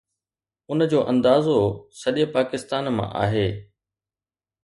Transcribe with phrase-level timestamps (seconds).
[0.71, 1.57] ان جو اندازو
[1.99, 3.47] سڄي پاڪستان مان آهي.